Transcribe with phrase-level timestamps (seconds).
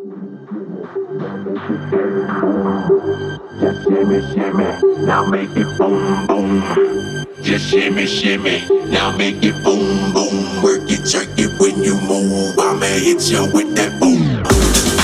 [0.00, 0.08] Just
[3.84, 4.64] shimmy, shimmy,
[5.04, 6.62] now make it boom, boom.
[7.42, 10.62] Just shimmy, shimmy, now make it boom, boom.
[10.62, 12.58] Work it, jerk it when you move.
[12.58, 14.42] I'ma hit you with that boom.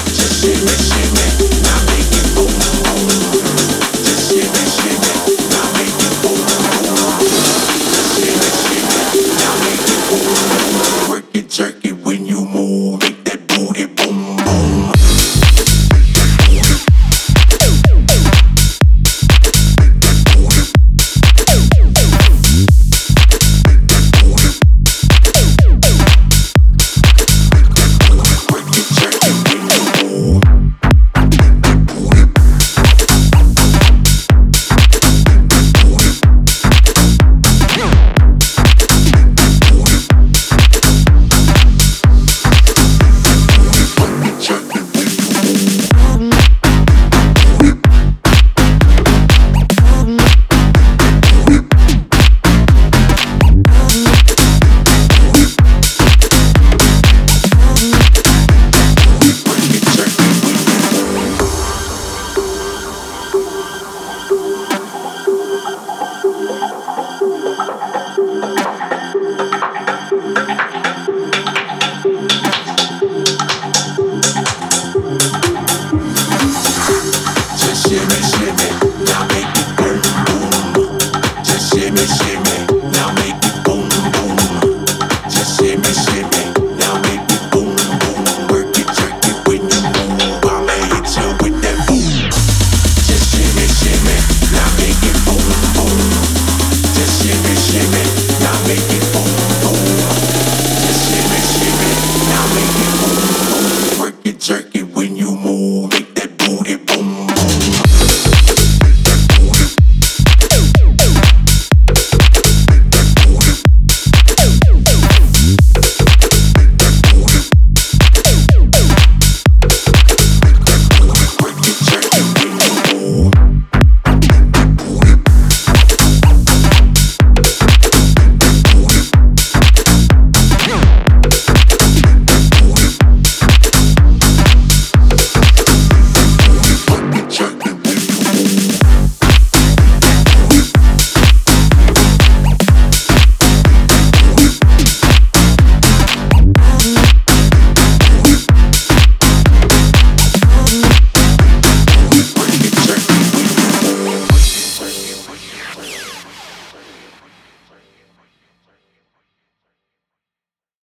[0.06, 1.05] Just shimmy, shimmy.